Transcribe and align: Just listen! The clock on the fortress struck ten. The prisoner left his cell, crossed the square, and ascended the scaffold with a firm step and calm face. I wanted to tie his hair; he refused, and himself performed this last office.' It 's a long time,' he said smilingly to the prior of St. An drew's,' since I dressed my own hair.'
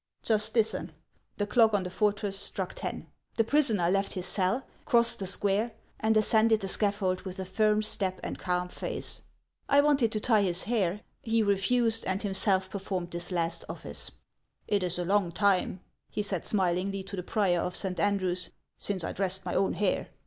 Just 0.23 0.55
listen! 0.55 0.93
The 1.37 1.45
clock 1.45 1.75
on 1.75 1.83
the 1.83 1.91
fortress 1.91 2.35
struck 2.35 2.73
ten. 2.73 3.05
The 3.37 3.43
prisoner 3.43 3.91
left 3.91 4.13
his 4.13 4.25
cell, 4.25 4.65
crossed 4.83 5.19
the 5.19 5.27
square, 5.27 5.73
and 5.99 6.17
ascended 6.17 6.61
the 6.61 6.67
scaffold 6.67 7.21
with 7.21 7.37
a 7.37 7.45
firm 7.45 7.83
step 7.83 8.19
and 8.23 8.39
calm 8.39 8.67
face. 8.67 9.21
I 9.69 9.79
wanted 9.81 10.11
to 10.13 10.19
tie 10.19 10.41
his 10.41 10.63
hair; 10.63 11.01
he 11.21 11.43
refused, 11.43 12.03
and 12.05 12.19
himself 12.23 12.67
performed 12.67 13.11
this 13.11 13.31
last 13.31 13.63
office.' 13.69 14.09
It 14.67 14.81
's 14.81 14.97
a 14.97 15.05
long 15.05 15.31
time,' 15.31 15.81
he 16.09 16.23
said 16.23 16.47
smilingly 16.47 17.03
to 17.03 17.15
the 17.15 17.21
prior 17.21 17.59
of 17.61 17.75
St. 17.75 17.99
An 17.99 18.17
drew's,' 18.17 18.49
since 18.79 19.03
I 19.03 19.11
dressed 19.13 19.45
my 19.45 19.53
own 19.53 19.73
hair.' 19.73 20.07